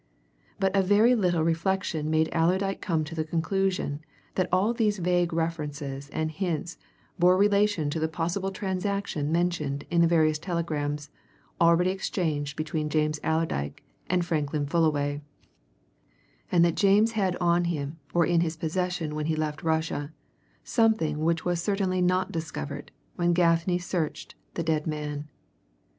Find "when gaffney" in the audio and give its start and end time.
23.17-23.77